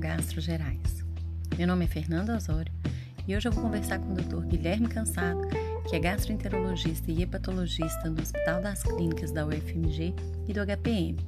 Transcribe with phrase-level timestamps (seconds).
[0.00, 1.04] Gastro Gerais.
[1.58, 2.72] Meu nome é Fernanda Osório
[3.28, 4.46] e hoje eu vou conversar com o Dr.
[4.46, 5.42] Guilherme Cansado,
[5.86, 10.14] que é gastroenterologista e hepatologista no Hospital das Clínicas da UFMG
[10.48, 11.18] e do HPM,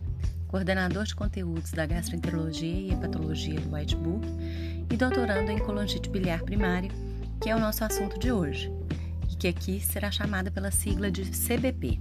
[0.48, 4.26] coordenador de conteúdos da gastroenterologia e hepatologia do White Book
[4.90, 6.90] e doutorando em colangite biliar primária,
[7.42, 8.72] que é o nosso assunto de hoje,
[9.30, 12.00] e que aqui será chamada pela sigla de CBP.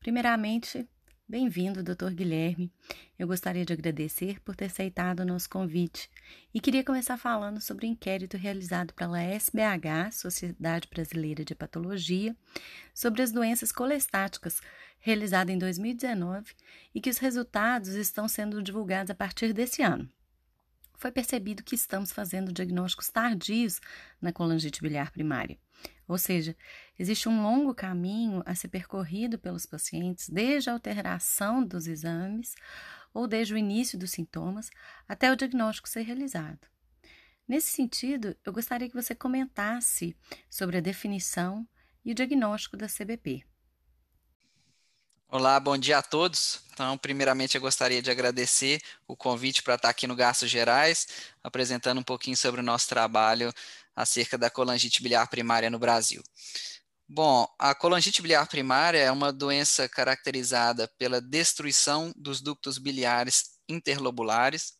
[0.00, 0.86] Primeiramente,
[1.30, 2.14] Bem-vindo, Dr.
[2.14, 2.72] Guilherme.
[3.18, 6.08] Eu gostaria de agradecer por ter aceitado o nosso convite
[6.54, 12.34] e queria começar falando sobre o inquérito realizado pela SBH, Sociedade Brasileira de Hepatologia,
[12.94, 14.62] sobre as doenças colestáticas,
[15.00, 16.54] realizado em 2019
[16.94, 20.08] e que os resultados estão sendo divulgados a partir desse ano
[20.98, 23.80] foi percebido que estamos fazendo diagnósticos tardios
[24.20, 25.56] na colangite biliar primária.
[26.06, 26.56] Ou seja,
[26.98, 32.54] existe um longo caminho a ser percorrido pelos pacientes desde a alteração dos exames
[33.12, 34.70] ou desde o início dos sintomas
[35.06, 36.66] até o diagnóstico ser realizado.
[37.46, 40.16] Nesse sentido, eu gostaria que você comentasse
[40.50, 41.66] sobre a definição
[42.04, 43.44] e o diagnóstico da CBP.
[45.30, 46.62] Olá, bom dia a todos.
[46.72, 51.06] Então, primeiramente, eu gostaria de agradecer o convite para estar aqui no Gastos Gerais,
[51.42, 53.52] apresentando um pouquinho sobre o nosso trabalho
[53.98, 56.22] acerca da colangite biliar primária no Brasil.
[57.08, 64.74] Bom, a colangite biliar primária é uma doença caracterizada pela destruição dos ductos biliares interlobulares.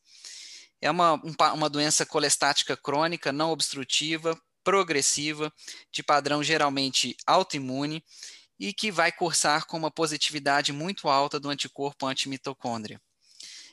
[0.80, 1.20] É uma,
[1.52, 5.52] uma doença colestática crônica, não obstrutiva, progressiva,
[5.90, 8.04] de padrão geralmente autoimune
[8.60, 13.00] e que vai cursar com uma positividade muito alta do anticorpo antimitocôndria.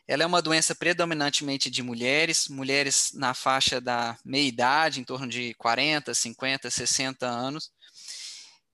[0.07, 5.53] Ela é uma doença predominantemente de mulheres, mulheres na faixa da meia-idade, em torno de
[5.55, 7.71] 40, 50, 60 anos,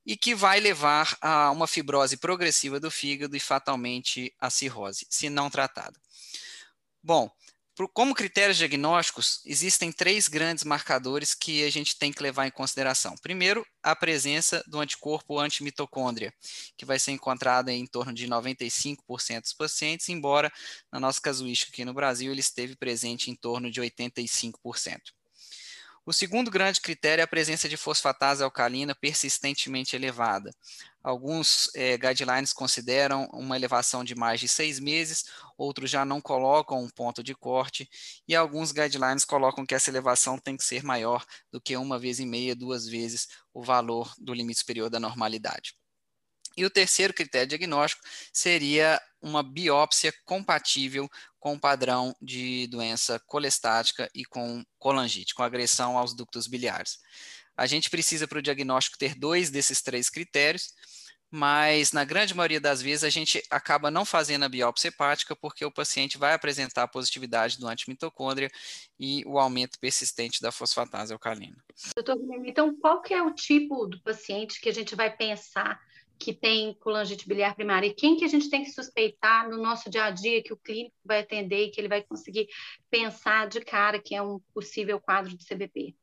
[0.05, 5.29] e que vai levar a uma fibrose progressiva do fígado e fatalmente a cirrose, se
[5.29, 5.97] não tratada.
[7.01, 7.31] Bom,
[7.93, 13.15] como critérios diagnósticos, existem três grandes marcadores que a gente tem que levar em consideração.
[13.21, 16.33] Primeiro, a presença do anticorpo antimitocôndria,
[16.77, 20.51] que vai ser encontrada em torno de 95% dos pacientes, embora
[20.91, 24.99] na nossa casuística aqui no Brasil ele esteve presente em torno de 85%.
[26.03, 30.51] O segundo grande critério é a presença de fosfatase alcalina persistentemente elevada.
[31.03, 35.25] Alguns é, guidelines consideram uma elevação de mais de seis meses,
[35.55, 37.87] outros já não colocam um ponto de corte,
[38.27, 42.19] e alguns guidelines colocam que essa elevação tem que ser maior do que uma vez
[42.19, 45.75] e meia, duas vezes o valor do limite superior da normalidade.
[46.57, 48.03] E o terceiro critério diagnóstico
[48.33, 51.09] seria uma biópsia compatível
[51.41, 56.99] com padrão de doença colestática e com colangite, com agressão aos ductos biliares.
[57.57, 60.71] A gente precisa para o diagnóstico ter dois desses três critérios,
[61.31, 65.65] mas na grande maioria das vezes a gente acaba não fazendo a biópsia hepática porque
[65.65, 68.51] o paciente vai apresentar positividade do antimitocôndria
[68.99, 71.57] e o aumento persistente da fosfatase alcalina.
[71.95, 75.81] Doutor Guilherme, então qual que é o tipo do paciente que a gente vai pensar
[76.21, 79.89] que tem colangite biliar primária e quem que a gente tem que suspeitar no nosso
[79.89, 82.47] dia a dia que o clínico vai atender e que ele vai conseguir
[82.91, 85.95] pensar de cara que é um possível quadro de CBP?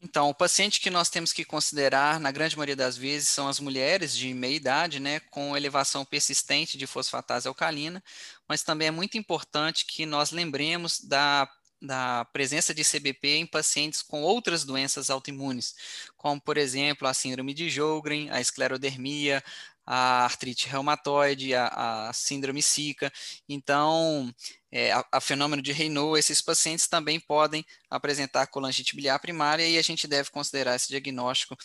[0.00, 3.58] Então, o paciente que nós temos que considerar, na grande maioria das vezes, são as
[3.58, 8.02] mulheres de meia idade, né, com elevação persistente de fosfatase alcalina,
[8.48, 14.02] mas também é muito importante que nós lembremos da da presença de CBP em pacientes
[14.02, 15.74] com outras doenças autoimunes,
[16.16, 19.42] como, por exemplo, a síndrome de Jogren, a esclerodermia,
[19.86, 23.10] a artrite reumatoide, a, a síndrome Zika.
[23.48, 24.34] Então,
[24.70, 29.78] é, a, a, fenômeno de Raynaud, esses pacientes também podem apresentar colangite biliar primária e
[29.78, 31.56] a gente deve considerar esse diagnóstico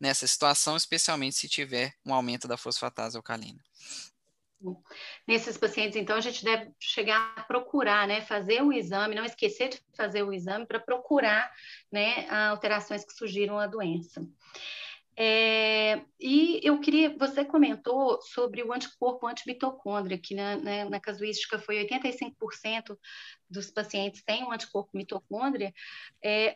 [0.00, 3.62] nessa situação, especialmente se tiver um aumento da fosfatase alcalina.
[5.26, 9.68] Nesses pacientes, então, a gente deve chegar a procurar, né, fazer o exame, não esquecer
[9.68, 11.50] de fazer o exame para procurar,
[11.92, 14.26] né, alterações que surgiram a doença.
[15.20, 21.58] É, e eu queria, você comentou sobre o anticorpo antimitocôndria, que na, né, na casuística
[21.58, 22.96] foi 85%
[23.50, 25.74] dos pacientes têm um anticorpo mitocôndria.
[26.22, 26.54] É,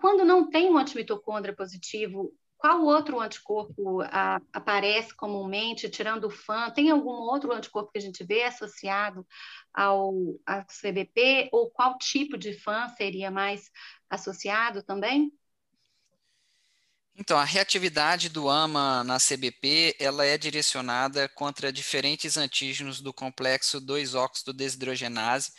[0.00, 6.70] quando não tem um antimitocôndria positivo, qual outro anticorpo a, aparece comumente, tirando o FAN?
[6.70, 9.26] Tem algum outro anticorpo que a gente vê associado
[9.72, 10.12] ao,
[10.46, 11.48] ao CBP?
[11.52, 13.70] Ou qual tipo de FAN seria mais
[14.08, 15.30] associado também?
[17.18, 23.80] Então, a reatividade do AMA na CBP, ela é direcionada contra diferentes antígenos do complexo
[23.80, 25.52] 2-óxido desidrogenase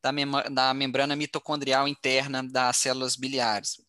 [0.00, 0.10] da,
[0.48, 3.80] da membrana mitocondrial interna das células biliares.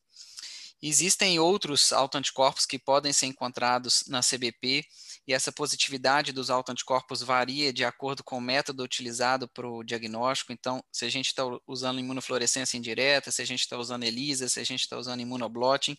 [0.86, 4.86] Existem outros autoanticorpos que podem ser encontrados na CBP,
[5.26, 10.52] e essa positividade dos autoanticorpos varia de acordo com o método utilizado para o diagnóstico.
[10.52, 14.60] Então, se a gente está usando imunofluorescência indireta, se a gente está usando ELISA, se
[14.60, 15.98] a gente está usando imunoblotting,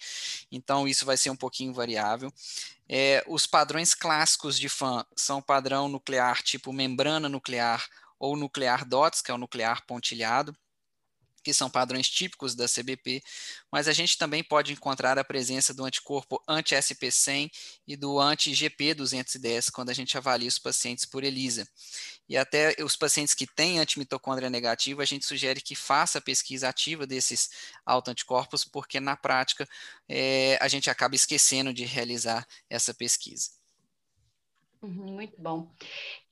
[0.52, 2.31] então isso vai ser um pouquinho variável.
[2.86, 7.88] É, os padrões clássicos de FAN são padrão nuclear tipo membrana nuclear
[8.19, 10.54] ou nuclear DOTS, que é o nuclear pontilhado
[11.44, 13.23] que são padrões típicos da CBP,
[13.70, 17.50] mas a gente também pode encontrar a presença do anticorpo anti-SP100
[17.87, 21.69] e do anti-GP210 quando a gente avalia os pacientes por ELISA.
[22.26, 26.69] E até os pacientes que têm antimitocôndria negativa, a gente sugere que faça a pesquisa
[26.69, 27.50] ativa desses
[27.85, 29.69] autoanticorpos, porque na prática
[30.08, 33.50] é, a gente acaba esquecendo de realizar essa pesquisa.
[34.81, 35.70] Uhum, muito bom.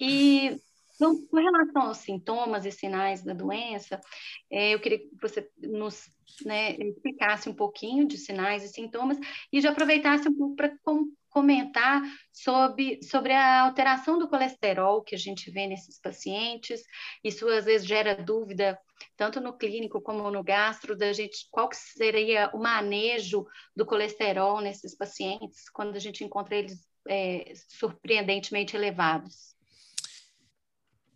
[0.00, 0.61] E
[1.02, 4.00] então, com relação aos sintomas e sinais da doença,
[4.49, 6.08] é, eu queria que você nos
[6.44, 9.19] né, explicasse um pouquinho de sinais e sintomas
[9.52, 12.00] e já aproveitasse um pouco para com, comentar
[12.32, 16.84] sobre, sobre a alteração do colesterol que a gente vê nesses pacientes.
[17.25, 18.78] Isso às vezes gera dúvida
[19.16, 23.44] tanto no clínico como no gastro, da gente, qual que seria o manejo
[23.75, 29.60] do colesterol nesses pacientes quando a gente encontra eles é, surpreendentemente elevados.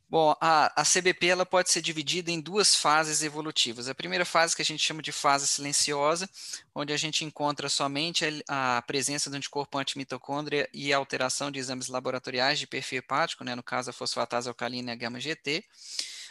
[0.08, 3.88] Bom, a, a, CBP ela pode ser dividida em duas fases evolutivas.
[3.88, 6.30] A primeira fase que a gente chama de fase silenciosa,
[6.72, 11.58] onde a gente encontra somente a, a presença do anticorpo antimitocôndria e a alteração de
[11.58, 15.64] exames laboratoriais de perfil hepático, né, no caso a fosfatase alcalina e a gama-GT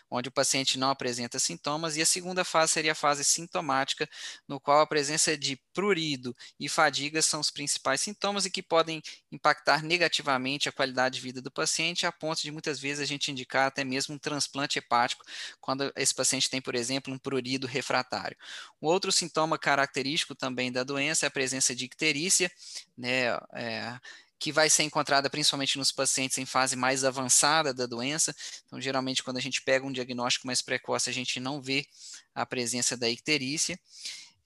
[0.10, 4.08] onde o paciente não apresenta sintomas, e a segunda fase seria a fase sintomática,
[4.48, 9.02] no qual a presença de prurido e fadiga são os principais sintomas e que podem
[9.32, 13.32] impactar negativamente a qualidade de vida do paciente, a ponto de muitas vezes a gente
[13.32, 15.24] indicar até mesmo um transplante hepático,
[15.60, 18.38] quando esse paciente tem, por exemplo, um prurido refratário.
[18.82, 22.52] Um outro sintoma característico também da doença é a presença de icterícia,
[22.98, 24.00] né, é,
[24.40, 28.36] que vai ser encontrada principalmente nos pacientes em fase mais avançada da doença.
[28.66, 31.86] Então, geralmente, quando a gente pega um diagnóstico mais precoce, a gente não vê
[32.34, 33.80] a presença da icterícia.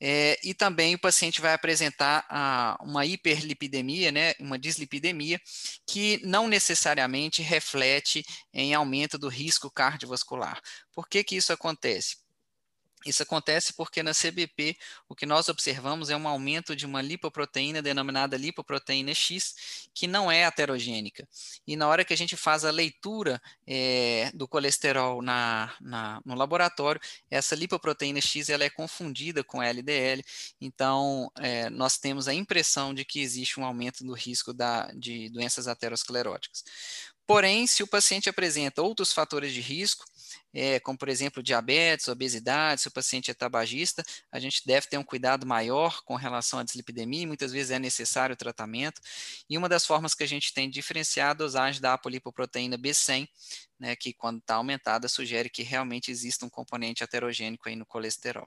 [0.01, 5.41] É, e também o paciente vai apresentar a, uma hiperlipidemia, né, uma dislipidemia,
[5.86, 10.62] que não necessariamente reflete em aumento do risco cardiovascular.
[10.94, 12.18] Por que, que isso acontece?
[13.05, 17.81] Isso acontece porque na CBP o que nós observamos é um aumento de uma lipoproteína
[17.81, 21.27] denominada lipoproteína X, que não é heterogênica.
[21.65, 26.35] E na hora que a gente faz a leitura é, do colesterol na, na, no
[26.35, 26.99] laboratório,
[27.29, 30.21] essa lipoproteína X ela é confundida com LDL,
[30.59, 35.29] então é, nós temos a impressão de que existe um aumento do risco da, de
[35.29, 36.63] doenças ateroscleróticas.
[37.29, 40.03] Porém, se o paciente apresenta outros fatores de risco,
[40.53, 44.97] é, como por exemplo diabetes, obesidade, se o paciente é tabagista, a gente deve ter
[44.97, 49.01] um cuidado maior com relação à dislipidemia, muitas vezes é necessário o tratamento,
[49.49, 53.27] e uma das formas que a gente tem de diferenciar a dosagem da apolipoproteína B100,
[53.79, 58.45] né, que quando está aumentada sugere que realmente existe um componente heterogênico aí no colesterol.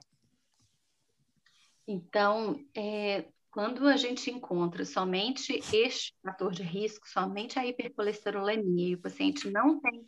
[1.87, 8.95] Então, é, quando a gente encontra somente este fator de risco, somente a hipercolesterolemia, e
[8.95, 10.05] o paciente não tem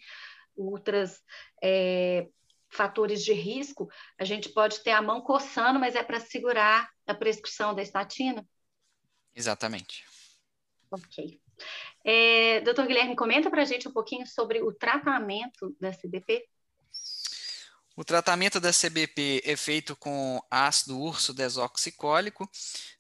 [0.56, 1.22] outros
[1.62, 2.28] é,
[2.70, 7.14] fatores de risco, a gente pode ter a mão coçando, mas é para segurar a
[7.14, 8.46] prescrição da estatina?
[9.34, 10.06] Exatamente.
[10.92, 11.40] Ok.
[12.04, 16.48] É, doutor Guilherme, comenta para a gente um pouquinho sobre o tratamento da CBP.
[17.98, 22.50] O tratamento da CBP é feito com ácido urso desoxicólico.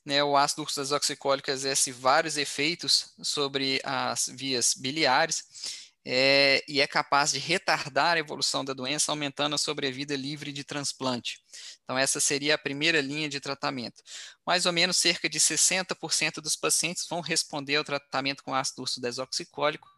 [0.05, 0.23] Né?
[0.23, 7.31] O ácido urso desoxicólico exerce vários efeitos sobre as vias biliares é, e é capaz
[7.31, 11.39] de retardar a evolução da doença, aumentando a sobrevida livre de transplante.
[11.83, 14.03] Então, essa seria a primeira linha de tratamento.
[14.45, 19.01] Mais ou menos cerca de 60% dos pacientes vão responder ao tratamento com ácido urso
[19.01, 19.89] desoxicólico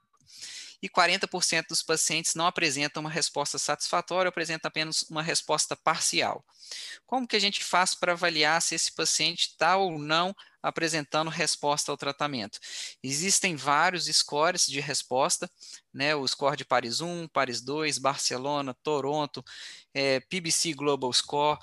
[0.81, 6.45] e 40% dos pacientes não apresentam uma resposta satisfatória, apresentam apenas uma resposta parcial.
[7.05, 10.35] Como que a gente faz para avaliar se esse paciente está ou não
[10.67, 12.59] apresentando resposta ao tratamento?
[13.01, 15.49] Existem vários scores de resposta,
[15.93, 16.15] né?
[16.15, 19.43] O score de Paris 1, Paris 2, Barcelona, Toronto,
[19.93, 21.59] é, PBC Global Score,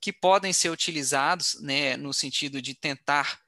[0.00, 3.40] que podem ser utilizados né, no sentido de tentar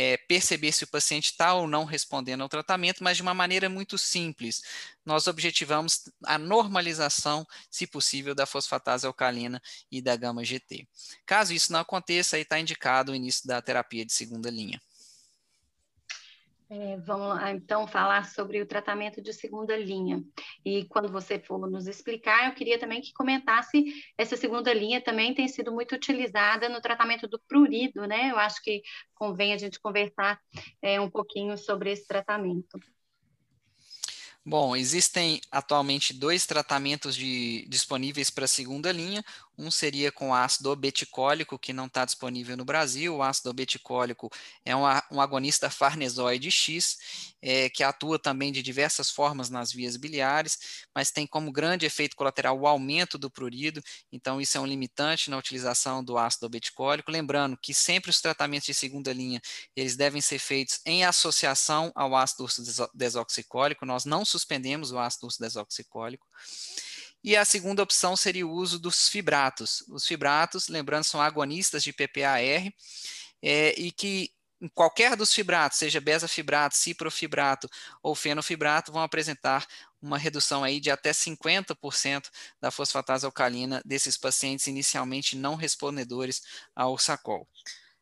[0.00, 3.68] é, perceber se o paciente está ou não respondendo ao tratamento, mas de uma maneira
[3.68, 4.62] muito simples.
[5.04, 10.86] Nós objetivamos a normalização, se possível, da fosfatase alcalina e da gama-GT.
[11.26, 14.80] Caso isso não aconteça, aí está indicado o início da terapia de segunda linha.
[16.70, 20.22] É, vamos então, falar sobre o tratamento de segunda linha.
[20.62, 23.84] E quando você for nos explicar, eu queria também que comentasse
[24.18, 28.30] essa segunda linha também tem sido muito utilizada no tratamento do prurido, né?
[28.30, 28.82] Eu acho que
[29.14, 30.38] convém a gente conversar
[30.82, 32.78] é, um pouquinho sobre esse tratamento.
[34.44, 39.22] Bom, existem atualmente dois tratamentos de, disponíveis para segunda linha.
[39.58, 43.16] Um seria com ácido obeticólico, que não está disponível no Brasil.
[43.16, 44.30] O ácido obeticólico
[44.64, 46.96] é um, um agonista farnesoide X,
[47.42, 52.14] é, que atua também de diversas formas nas vias biliares, mas tem como grande efeito
[52.14, 57.10] colateral o aumento do prurido, então isso é um limitante na utilização do ácido obeticólico.
[57.10, 59.40] Lembrando que sempre os tratamentos de segunda linha,
[59.74, 62.46] eles devem ser feitos em associação ao ácido
[62.94, 66.26] desoxicólico, nós não suspendemos o ácido desoxicólico.
[67.22, 69.82] E a segunda opção seria o uso dos fibratos.
[69.88, 72.40] Os fibratos, lembrando, são agonistas de PPAR
[73.42, 77.68] é, e que em qualquer dos fibratos, seja bezafibrato, ciprofibrato
[78.02, 79.66] ou fenofibrato, vão apresentar
[80.02, 82.28] uma redução aí de até 50%
[82.60, 86.42] da fosfatase alcalina desses pacientes inicialmente não respondedores
[86.74, 87.46] ao sacol.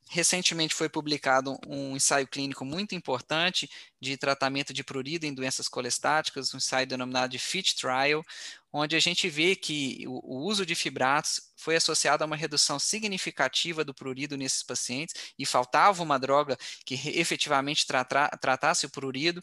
[0.08, 3.68] Recentemente foi publicado um ensaio clínico muito importante
[4.00, 8.24] de tratamento de prurido em doenças colestáticas, um ensaio denominado de FIT Trial,
[8.72, 13.82] onde a gente vê que o, uso de fibratos foi associado a uma redução significativa
[13.84, 19.42] do prurido nesses pacientes e faltava uma droga que efetivamente tra tratasse o prurido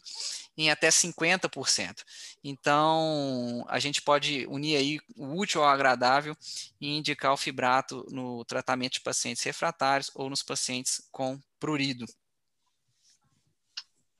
[0.55, 2.03] em até 50%.
[2.43, 6.35] Então, a gente pode unir aí o útil ao agradável
[6.79, 12.05] e indicar o fibrato no tratamento de pacientes refratários ou nos pacientes com prurido.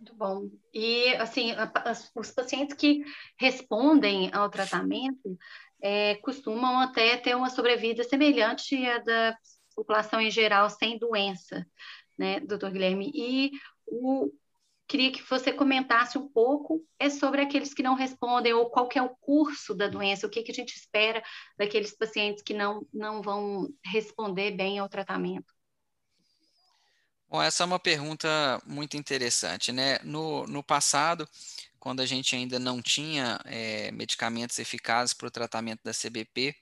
[0.03, 0.49] Muito bom.
[0.73, 1.51] E, assim,
[2.13, 3.05] os pacientes que
[3.39, 5.39] respondem ao tratamento
[5.81, 9.37] é, costumam até ter uma sobrevida semelhante à da
[9.73, 11.65] população em geral sem doença,
[12.17, 13.13] né, doutor Guilherme?
[13.15, 13.51] E
[13.87, 14.29] o,
[14.89, 19.01] queria que você comentasse um pouco é sobre aqueles que não respondem, ou qual é
[19.01, 21.23] o curso da doença, o que, que a gente espera
[21.57, 25.52] daqueles pacientes que não, não vão responder bem ao tratamento.
[27.33, 29.97] Bom, essa é uma pergunta muito interessante, né?
[30.03, 31.27] No, no passado,
[31.79, 36.55] quando a gente ainda não tinha é, medicamentos eficazes para o tratamento da CBP,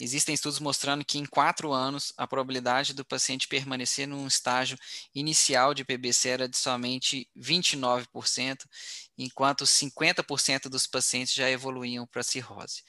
[0.00, 4.78] existem estudos mostrando que em quatro anos a probabilidade do paciente permanecer num estágio
[5.14, 8.64] inicial de PBC era de somente 29%,
[9.18, 12.82] enquanto 50% dos pacientes já evoluíam para cirrose.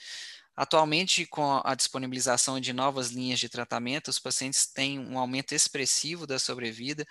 [0.61, 6.27] Atualmente, com a disponibilização de novas linhas de tratamento, os pacientes têm um aumento expressivo
[6.27, 7.07] da sobrevida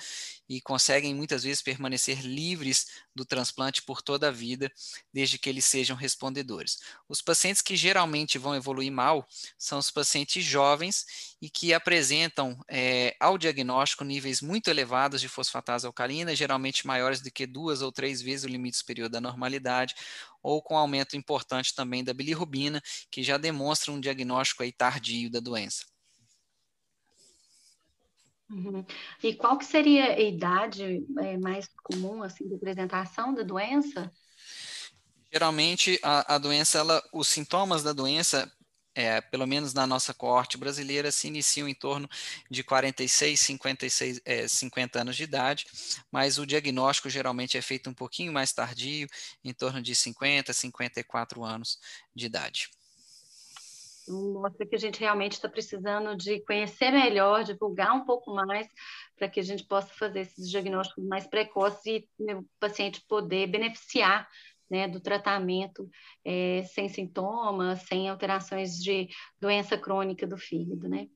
[0.48, 4.72] e conseguem muitas vezes permanecer livres do transplante por toda a vida,
[5.12, 6.78] desde que eles sejam respondedores.
[7.08, 9.26] Os pacientes que geralmente vão evoluir mal
[9.58, 15.86] são os pacientes jovens e que apresentam é, ao diagnóstico níveis muito elevados de fosfatase
[15.86, 19.94] alcalina, geralmente maiores do que duas ou três vezes o limite superior da normalidade,
[20.42, 25.40] ou com aumento importante também da bilirrubina, que já demonstra um diagnóstico aí tardio da
[25.40, 25.97] doença.
[28.50, 28.84] Uhum.
[29.22, 34.10] E qual que seria a idade é, mais comum assim de apresentação da doença?
[35.30, 38.50] Geralmente a, a doença, ela, os sintomas da doença,
[38.94, 42.08] é, pelo menos na nossa coorte brasileira, se iniciam em torno
[42.50, 45.66] de 46, 56, é, 50 anos de idade,
[46.10, 49.06] mas o diagnóstico geralmente é feito um pouquinho mais tardio,
[49.44, 51.78] em torno de 50, 54 anos
[52.14, 52.70] de idade
[54.08, 58.66] mostra que a gente realmente está precisando de conhecer melhor, divulgar um pouco mais,
[59.16, 64.28] para que a gente possa fazer esses diagnósticos mais precoces e o paciente poder beneficiar
[64.70, 65.88] né, do tratamento
[66.24, 69.08] é, sem sintomas, sem alterações de
[69.40, 71.08] doença crônica do fígado, né?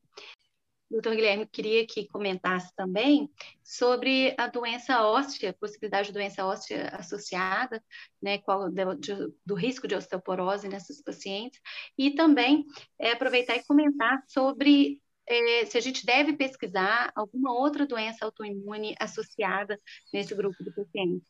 [0.93, 3.31] Doutor Guilherme, queria que comentasse também
[3.65, 7.83] sobre a doença óssea, possibilidade de doença óssea associada,
[8.21, 11.61] né, qual, do, do risco de osteoporose nesses pacientes,
[11.97, 12.67] e também
[12.99, 18.95] é, aproveitar e comentar sobre é, se a gente deve pesquisar alguma outra doença autoimune
[19.01, 19.81] associada
[20.13, 21.27] nesse grupo de pacientes.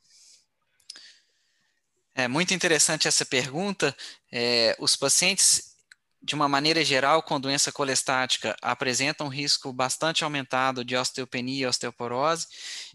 [2.14, 3.97] É muito interessante essa pergunta.
[4.31, 5.72] É, os pacientes
[6.23, 11.67] de uma maneira geral, com doença colestática, apresentam um risco bastante aumentado de osteopenia e
[11.67, 12.47] osteoporose,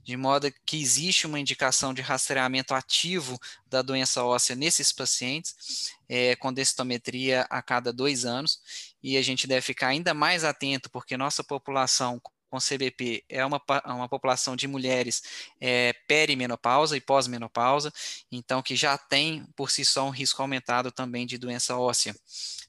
[0.02, 6.38] de modo que existe uma indicação de rastreamento ativo da doença óssea nesses pacientes, é,
[6.38, 8.62] com densitometria a cada dois anos,
[9.04, 13.62] e a gente deve ficar ainda mais atento, porque nossa população com CBP é uma,
[13.86, 15.22] uma população de mulheres
[15.60, 17.92] é, perimenopausa e pós-menopausa,
[18.32, 22.16] então que já tem por si só um risco aumentado também de doença óssea.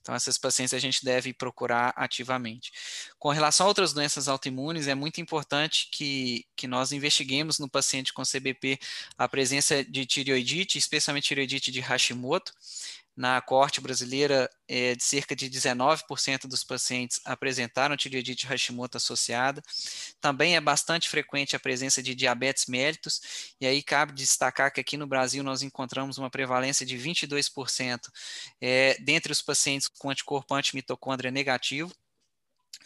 [0.08, 2.73] Então, essas pacientes a gente deve procurar ativamente.
[3.18, 8.14] Com relação a outras doenças autoimunes, é muito importante que, que nós investiguemos no paciente
[8.14, 8.78] com CBP
[9.18, 12.54] a presença de tireoidite, especialmente tireoidite de Hashimoto,
[13.19, 19.61] na corte brasileira, é, de cerca de 19% dos pacientes apresentaram tireoidite Hashimoto associada.
[20.21, 24.97] Também é bastante frequente a presença de diabetes mellitus, e aí cabe destacar que aqui
[24.97, 27.99] no Brasil nós encontramos uma prevalência de 22%
[28.61, 31.93] é, dentre os pacientes com anticorpo antimitocôndria negativo,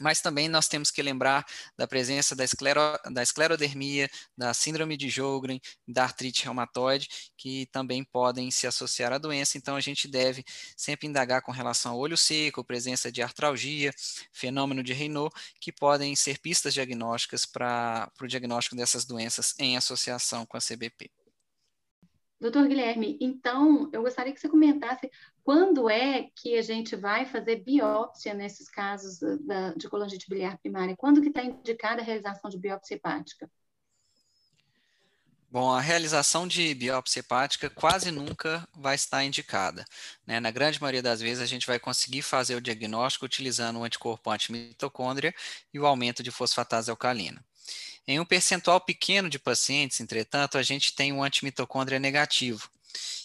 [0.03, 2.81] mas também nós temos que lembrar da presença da, esclero,
[3.11, 9.19] da esclerodermia, da síndrome de Jogren, da artrite reumatoide, que também podem se associar à
[9.19, 9.57] doença.
[9.57, 10.45] Então, a gente deve
[10.77, 13.93] sempre indagar com relação ao olho seco, presença de artralgia,
[14.33, 20.45] fenômeno de Raynaud, que podem ser pistas diagnósticas para o diagnóstico dessas doenças em associação
[20.45, 21.22] com a CBP.
[22.43, 25.09] Doutor Guilherme, então eu gostaria que você comentasse
[25.45, 30.97] quando é que a gente vai fazer biópsia nesses casos da, de colangite biliar primária?
[30.97, 33.49] Quando que está indicada a realização de biópsia hepática?
[35.49, 39.85] Bom, a realização de biópsia hepática quase nunca vai estar indicada.
[40.27, 40.41] Né?
[40.41, 44.29] Na grande maioria das vezes, a gente vai conseguir fazer o diagnóstico utilizando o anticorpo
[44.31, 45.33] antimitocôndria
[45.73, 47.41] e o aumento de fosfatase alcalina.
[48.07, 52.69] Em um percentual pequeno de pacientes, entretanto, a gente tem um antimitocôndria negativo.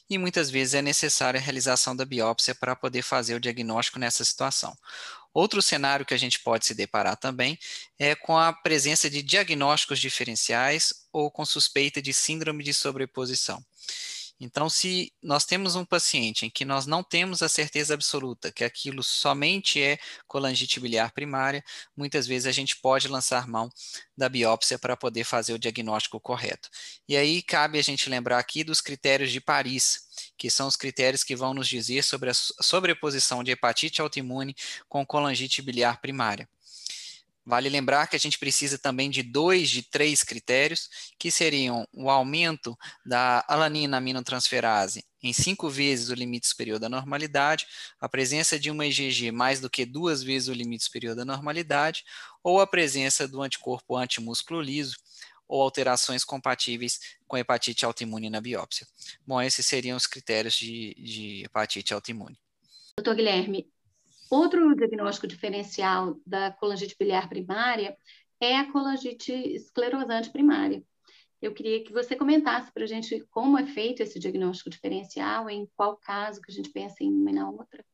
[0.09, 4.23] E muitas vezes é necessária a realização da biópsia para poder fazer o diagnóstico nessa
[4.23, 4.77] situação.
[5.33, 7.59] Outro cenário que a gente pode se deparar também
[7.99, 13.63] é com a presença de diagnósticos diferenciais ou com suspeita de síndrome de sobreposição.
[14.39, 18.63] Então, se nós temos um paciente em que nós não temos a certeza absoluta que
[18.63, 21.63] aquilo somente é colangite biliar primária,
[21.95, 23.69] muitas vezes a gente pode lançar mão
[24.15, 26.69] da biópsia para poder fazer o diagnóstico correto.
[27.07, 31.23] E aí cabe a gente lembrar aqui dos critérios de Paris, que são os critérios
[31.23, 34.55] que vão nos dizer sobre a sobreposição de hepatite autoimune
[34.87, 36.47] com colangite biliar primária.
[37.47, 42.09] Vale lembrar que a gente precisa também de dois de três critérios, que seriam o
[42.09, 47.65] aumento da alanina aminotransferase em cinco vezes o limite superior da normalidade,
[48.01, 52.03] a presença de uma IgG mais do que duas vezes o limite superior da normalidade,
[52.43, 54.97] ou a presença do anticorpo antimúsculo liso,
[55.47, 58.85] ou alterações compatíveis com hepatite autoimune na biópsia.
[59.25, 62.37] Bom, esses seriam os critérios de, de hepatite autoimune.
[62.97, 63.71] Doutor Guilherme,
[64.29, 67.97] Outro diagnóstico diferencial da colangite biliar primária
[68.39, 70.83] é a colangite esclerosante primária.
[71.41, 75.67] Eu queria que você comentasse para a gente como é feito esse diagnóstico diferencial, em
[75.75, 77.85] qual caso que a gente pensa em uma e na outra.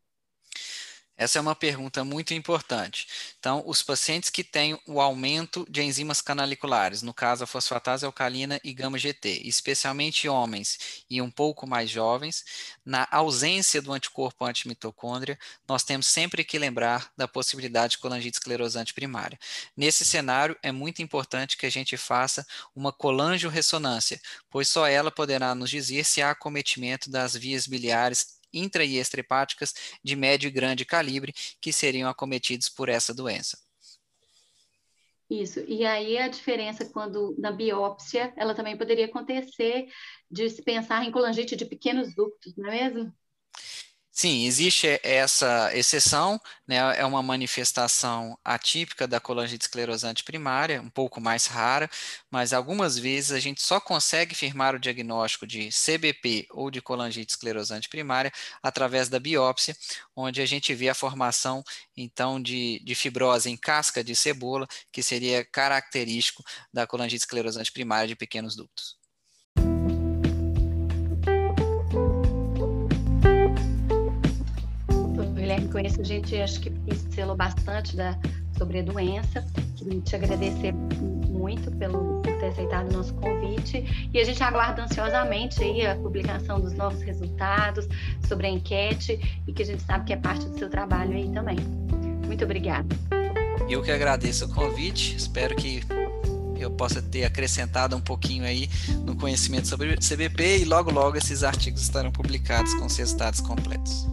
[1.16, 3.08] Essa é uma pergunta muito importante.
[3.38, 8.60] Então, os pacientes que têm o aumento de enzimas canaliculares, no caso a fosfatase alcalina
[8.64, 12.44] e gama-GT, especialmente homens e um pouco mais jovens,
[12.84, 18.94] na ausência do anticorpo antimitocôndria, nós temos sempre que lembrar da possibilidade de colangite esclerosante
[18.94, 19.38] primária.
[19.78, 22.44] Nesse cenário, é muito importante que a gente faça
[22.76, 28.86] uma colangiorressonância, pois só ela poderá nos dizer se há acometimento das vias biliares intra
[28.86, 33.58] e extrahepáticas de médio e grande calibre que seriam acometidos por essa doença.
[35.30, 35.62] Isso.
[35.68, 39.88] E aí a diferença quando na biópsia, ela também poderia acontecer
[40.30, 43.14] de se pensar em colangite de pequenos ductos, não é mesmo?
[44.16, 51.20] Sim, existe essa exceção, né, é uma manifestação atípica da colangite esclerosante primária, um pouco
[51.20, 51.90] mais rara,
[52.30, 57.32] mas algumas vezes a gente só consegue firmar o diagnóstico de CBP ou de colangite
[57.34, 59.76] esclerosante primária através da biópsia,
[60.16, 61.64] onde a gente vê a formação,
[61.98, 68.08] então, de, de fibrose em casca de cebola, que seria característico da colangite esclerosante primária
[68.08, 69.03] de pequenos ductos.
[75.62, 78.18] Com isso a gente acho que pincelou bastante da,
[78.58, 79.46] sobre a doença.
[79.76, 84.84] Queria te agradecer muito pelo, por ter aceitado o nosso convite e a gente aguarda
[84.84, 87.88] ansiosamente aí a publicação dos novos resultados
[88.28, 91.30] sobre a enquete e que a gente sabe que é parte do seu trabalho aí
[91.30, 91.58] também.
[92.26, 92.88] Muito obrigada.
[93.70, 95.82] Eu que agradeço o convite, espero que
[96.58, 98.70] eu possa ter acrescentado um pouquinho aí
[99.06, 103.42] no conhecimento sobre o CBP e logo logo esses artigos estarão publicados com os resultados
[103.42, 104.13] completos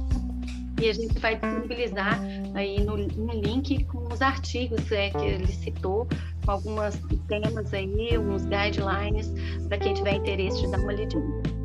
[0.81, 2.19] e a gente vai disponibilizar
[2.55, 6.09] aí no, no link com os artigos é, que ele citou,
[6.45, 9.31] com alguns temas aí, alguns guidelines,
[9.69, 11.60] para quem tiver interesse de dar uma lidinha.